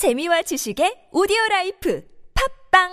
[0.00, 2.02] 재미와 지식의 오디오 라이프
[2.72, 2.88] 팟빵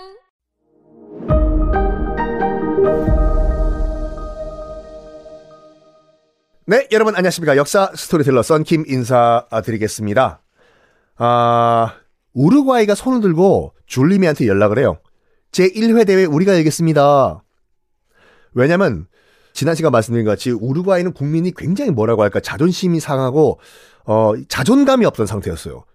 [6.66, 7.56] 네, 여러분 안녕하십니까.
[7.56, 10.42] 역사 스토리텔러 썬킴 인사드리겠습니다.
[11.16, 11.94] 아,
[12.34, 14.98] 우루과이가 손을 들고 줄리메한테 연락을 해요.
[15.52, 17.42] 제1회 대회 우리가 열겠습니다.
[18.52, 19.06] 왜냐면
[19.54, 23.60] 지난 시간 말씀드린 것 같이 우루과이는 국민이 굉장히 뭐라고 할까 자존심이 상하고
[24.04, 25.86] 어, 자존감이 없던 상태였어요.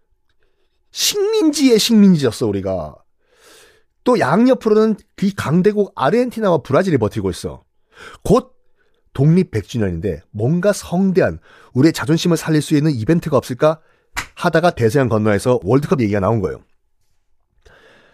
[0.93, 2.95] 식민지의 식민지였어 우리가.
[4.05, 7.63] 또 양옆으로는 그 강대국 아르헨티나와 브라질이 버티고 있어.
[8.23, 8.53] 곧
[9.13, 11.39] 독립 100주년인데 뭔가 성대한
[11.73, 13.79] 우리의 자존심을 살릴 수 있는 이벤트가 없을까
[14.35, 16.63] 하다가 대서양 건너에서 월드컵 얘기가 나온 거예요.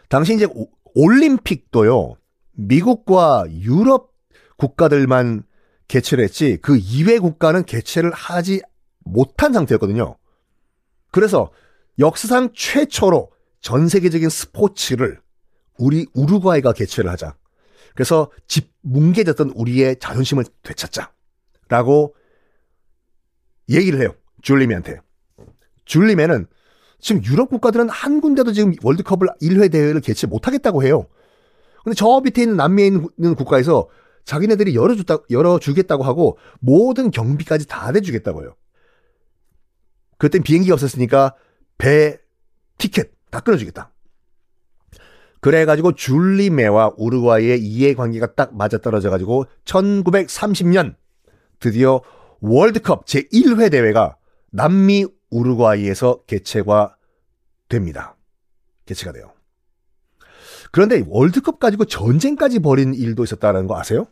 [0.09, 2.16] 당시 이제 오- 올림픽도요.
[2.53, 4.11] 미국과 유럽
[4.57, 5.43] 국가들만
[5.88, 8.61] 개최를 했지 그 이외 국가는 개최를 하지
[8.99, 10.17] 못한 상태였거든요.
[11.11, 11.52] 그래서
[11.99, 13.31] 역사상 최초로
[13.62, 15.20] 전 세계적인 스포츠를
[15.77, 17.36] 우리 우루과이가 개최를 하자.
[17.94, 21.11] 그래서 집 뭉개졌던 우리의 자존심을 되찾자.
[21.67, 22.16] 라고
[23.69, 24.16] 얘기를 해요.
[24.41, 25.02] 줄리메한테.
[25.86, 26.47] 줄리메는
[27.00, 31.08] 지금 유럽 국가들은 한 군데도 지금 월드컵을 1회 대회를 개최 못하겠다고 해요.
[31.84, 33.88] 근데 저 밑에 있는 남미에 있는 국가에서
[34.25, 38.56] 자기네들이 열어줬다, 열어주겠다고 하고 모든 경비까지 다 내주겠다고 해요.
[40.17, 41.36] 그땐 비행기가 없었으니까
[41.80, 42.19] 배,
[42.77, 43.91] 티켓 다 끊어주겠다.
[45.41, 50.95] 그래가지고 줄리메와 우루과이의 이해관계가 딱 맞아떨어져가지고 1930년
[51.59, 52.02] 드디어
[52.41, 54.17] 월드컵 제1회 대회가
[54.52, 56.97] 남미 우루과이에서 개최가
[57.69, 58.16] 됩니다.
[58.85, 59.31] 개최가 돼요.
[60.72, 64.07] 그런데 월드컵 가지고 전쟁까지 벌인 일도 있었다는 거 아세요?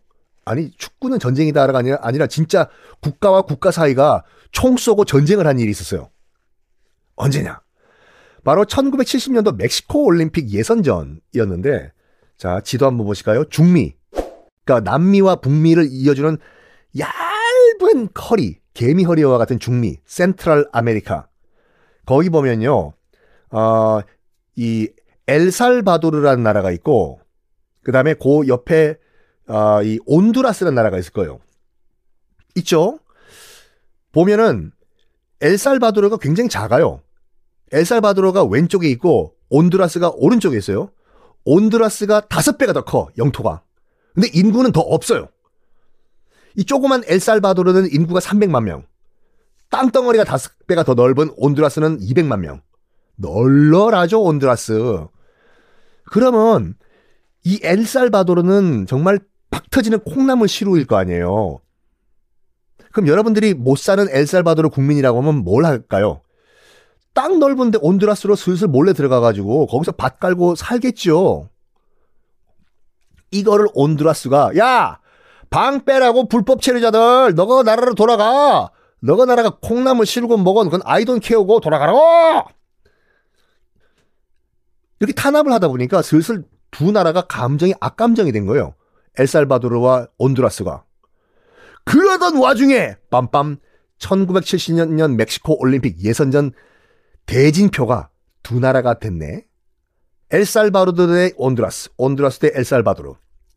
[0.46, 2.70] 아니 축구는 전쟁이다가 아니라, 아니라 진짜
[3.02, 6.10] 국가와 국가 사이가 총 쏘고 전쟁을 한 일이 있었어요.
[7.18, 7.62] 언제냐?
[8.44, 11.92] 바로 1970년도 멕시코 올림픽 예선전이었는데
[12.38, 13.46] 자 지도 한번 보실까요?
[13.50, 13.96] 중미.
[14.64, 16.38] 그러니까 남미와 북미를 이어주는
[16.98, 21.28] 얇은 허리 개미 허리와 같은 중미 Central America.
[22.06, 22.94] 거기 보면요
[23.50, 24.00] 어,
[24.56, 24.90] 이
[25.28, 27.20] 엘살바도르라는 나라가 있고
[27.84, 28.98] 그 다음에 그 옆에
[29.48, 31.40] 어, 이 온두라스라는 나라가 있을 거예요.
[32.56, 33.00] 있죠?
[34.12, 34.72] 보면은
[35.42, 37.02] 엘살바도르가 굉장히 작아요
[37.72, 40.92] 엘살바도르가 왼쪽에 있고 온두라스가 오른쪽에 있어요.
[41.46, 43.64] 온두라스가 다섯 배가 더 커, 영토가.
[44.14, 45.30] 근데 인구는 더 없어요.
[46.56, 48.86] 이 조그만 엘살바도르는 인구가 300만 명.
[49.70, 52.62] 땅덩어리가 다섯 배가 더 넓은 온두라스는 200만 명.
[53.16, 55.06] 널널하죠, 온두라스.
[56.12, 56.76] 그러면
[57.44, 61.60] 이 엘살바도르는 정말 박 터지는 콩나물 시루일 거 아니에요.
[62.92, 66.22] 그럼 여러분들이 못 사는 엘살바도르 국민이라고 하면 뭘 할까요?
[67.18, 71.50] 땅 넓은데 온두라스로 슬슬 몰래 들어가가지고 거기서 밭 깔고 살겠죠.
[73.32, 75.00] 이거를 온두라스가 야!
[75.50, 78.70] 방 빼라고 불법 체류자들 너가 나라로 돌아가
[79.02, 82.52] 너가 나라가 콩나물 실고 먹은 그건 아이돈 케어고 돌아가라고
[85.00, 88.76] 이렇게 탄압을 하다 보니까 슬슬 두 나라가 감정이 악감정이 된 거예요.
[89.18, 90.84] 엘살바도르와 온두라스가
[91.84, 93.58] 그러던 와중에 빰빰
[93.98, 96.52] 1970년 멕시코 올림픽 예선전
[97.28, 98.10] 대진표가
[98.42, 99.46] 두 나라가 됐네.
[100.32, 103.14] 엘살바도르 대 온두라스, 온두라스 대 엘살바도르.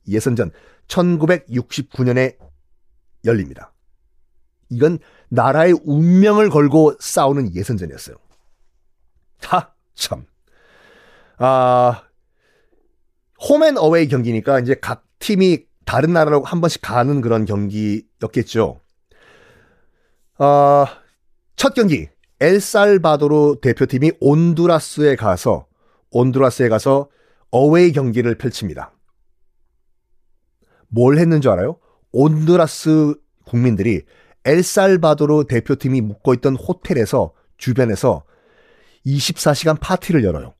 [0.09, 0.51] 예선전
[0.89, 2.37] 1969년에
[3.25, 3.73] 열립니다.
[4.69, 4.99] 이건
[5.29, 8.17] 나라의 운명을 걸고 싸우는 예선전이었어요.
[9.43, 10.27] 하, 참.
[11.39, 12.03] 아,
[13.49, 18.81] 홈앤 어웨이 경기니까 이제 각 팀이 다른 나라로 한 번씩 가는 그런 경기였겠죠.
[20.39, 20.87] 아,
[21.57, 22.09] 첫 경기.
[22.41, 25.67] 엘살바도르 대표팀이 온두라스에 가서
[26.11, 27.09] 온두라스에 가서
[27.51, 28.93] 어웨이 경기를 펼칩니다.
[30.89, 31.79] 뭘 했는 줄 알아요?
[32.13, 33.15] 온두라스
[33.45, 34.03] 국민들이
[34.45, 38.25] 엘살바도르 대표팀이 묵고 있던 호텔에서 주변에서
[39.07, 40.55] 24시간 파티를 열어요.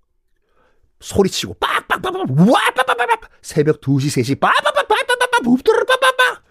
[1.01, 6.43] 소리치고 빡빡빡빡 와빡빡빡 새벽 2시 3시 빠빠빠빠빠빠빠 읍뚜르빠빠빠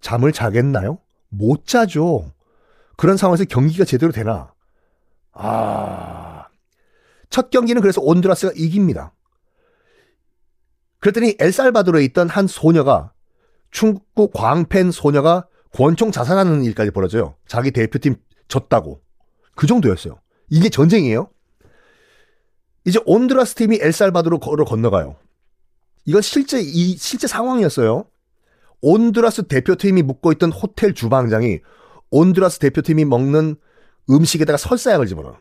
[0.00, 0.98] 잠을 자겠나요?
[1.28, 2.32] 못 자죠.
[2.96, 4.52] 그런 상황에서 경기가 제대로 되나?
[5.32, 6.46] 아.
[7.30, 9.12] 첫 경기는 그래서 온두라스가 이깁니다.
[11.00, 13.12] 그랬더니 엘살바도르에 있던 한 소녀가
[13.70, 17.34] 축구 광팬 소녀가 권총 자살하는 일까지 벌어져요.
[17.46, 18.16] 자기 대표팀
[18.48, 19.02] 졌다고.
[19.56, 20.20] 그 정도였어요.
[20.48, 21.28] 이게 전쟁이에요.
[22.84, 25.16] 이제 온두라스 팀이 엘살바도르로 건너가요.
[26.04, 28.04] 이건 실제 이 실제 상황이었어요.
[28.80, 31.60] 온두라스 대표팀이 묵고 있던 호텔 주방장이
[32.14, 33.56] 온두라스 대표팀이 먹는
[34.08, 35.36] 음식에다가 설사약을 집어넣어.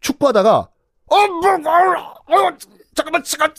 [0.00, 0.68] 축구하다가
[1.06, 2.56] 어, 뭐, 어, 어,
[2.94, 3.54] 잠깐만, 잠깐.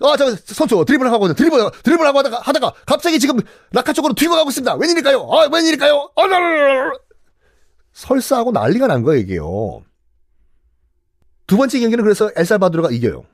[0.00, 3.38] 아, 저 선수 드리블 하고 드리블 드리블 하고 하다가 하다가 갑자기 지금
[3.72, 4.74] 낙하 쪽으로 튀어가고 있습니다.
[4.74, 5.28] 웬일일까요?
[5.32, 6.12] 아, 웬일일까요?
[6.16, 6.22] 아,
[7.92, 9.82] 설사하고 난리가 난 거예요, 이게요.
[11.46, 13.24] 두 번째 경기는 그래서 엘살바도르가 이겨요.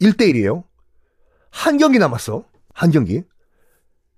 [0.00, 0.64] 1대1이에요.
[1.50, 2.44] 한 경기 남았어.
[2.72, 3.22] 한 경기.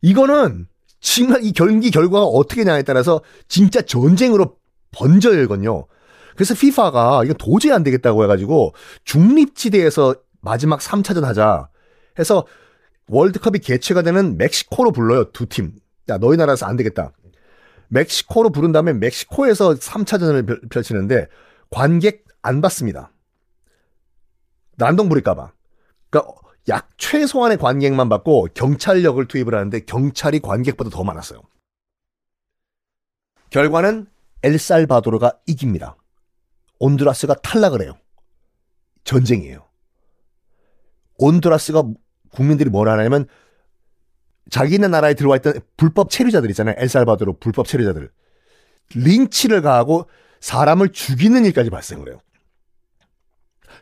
[0.00, 0.68] 이거는
[1.06, 4.56] 정말 이 경기 결과가 어떻게 나에 따라서 진짜 전쟁으로
[4.90, 5.86] 번져요, 이건요.
[6.34, 8.74] 그래서 FIFA가 이건 도저히 안 되겠다고 해가지고
[9.04, 11.68] 중립지대에서 마지막 3차전 하자
[12.18, 12.44] 해서
[13.06, 15.74] 월드컵이 개최가 되는 멕시코로 불러요, 두 팀.
[16.08, 17.12] 야, 너희 나라에서 안 되겠다.
[17.88, 21.28] 멕시코로 부른 다음에 멕시코에서 3차전을 펼치는데
[21.70, 23.12] 관객 안 받습니다.
[24.76, 25.52] 난동 부릴까봐.
[26.10, 26.32] 그러니까
[26.68, 31.42] 약 최소한의 관객만 받고 경찰력을 투입을 하는데 경찰이 관객보다 더 많았어요.
[33.50, 34.06] 결과는
[34.42, 35.96] 엘살바도르가 이깁니다.
[36.78, 37.96] 온두라스가 탈락을 해요.
[39.04, 39.64] 전쟁이에요.
[41.18, 41.84] 온두라스가
[42.32, 43.26] 국민들이 뭘 하냐면
[44.50, 46.74] 자기네 나라에 들어와 있던 불법 체류자들 있잖아요.
[46.78, 48.10] 엘살바도르 불법 체류자들.
[48.94, 50.08] 린치를 가하고
[50.40, 52.20] 사람을 죽이는 일까지 발생을 해요.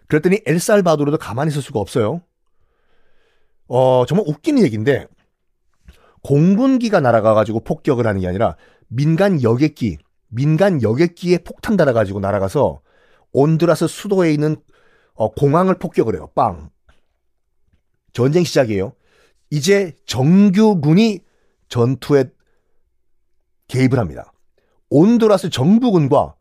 [0.06, 2.22] 그랬더니 엘살바도르도 가만히 있을 수가 없어요.
[3.69, 5.06] 어, 정말 웃기는 얘기인데,
[6.22, 8.56] 공군기가 날아가가지고 폭격을 하는 게 아니라,
[8.88, 12.81] 민간 여객기, 민간 여객기에 폭탄 달아가지고 날아가서,
[13.32, 14.56] 온드라스 수도에 있는
[15.14, 16.31] 어, 공항을 폭격을 해요.
[16.34, 16.70] 빵.
[18.12, 18.93] 전쟁 시작이에요.
[19.50, 21.20] 이제 정규군이
[21.69, 22.25] 전투에
[23.69, 24.32] 개입을 합니다.
[24.90, 26.34] 온두라스 정부군과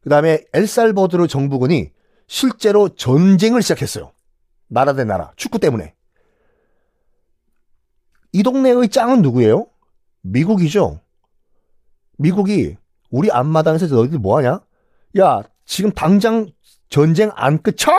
[0.00, 1.90] 그 다음에 엘살버드르 정부군이
[2.26, 4.12] 실제로 전쟁을 시작했어요.
[4.68, 5.94] 나라 대 나라, 축구 때문에.
[8.36, 9.66] 이 동네의 짱은 누구예요?
[10.20, 11.00] 미국이죠.
[12.18, 12.76] 미국이
[13.08, 14.60] 우리 앞마당에서 너희들 뭐하냐?
[15.20, 16.46] 야, 지금 당장
[16.90, 17.90] 전쟁 안 끝쳐!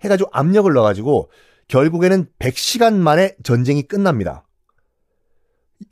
[0.00, 1.30] 해가지고 압력을 넣어가지고
[1.68, 4.44] 결국에는 100시간 만에 전쟁이 끝납니다.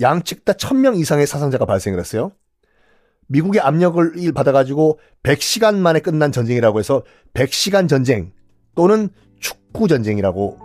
[0.01, 2.33] 양측 다 1000명 이상의 사상자가 발생을 했어요.
[3.29, 8.33] 미국의 압력을 받아가지고 100시간 만에 끝난 전쟁이라고 해서 100시간 전쟁
[8.75, 9.09] 또는
[9.39, 10.59] 축구 전쟁이라고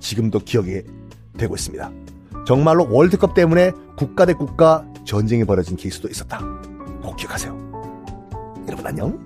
[0.00, 0.84] 지금도 기억이
[1.36, 2.03] 되고 있습니다.
[2.44, 6.40] 정말로 월드컵 때문에 국가 대 국가 전쟁이 벌어진 케이스도 있었다.
[7.02, 7.52] 꼭 기억하세요.
[8.68, 9.18] 여러분 안녕.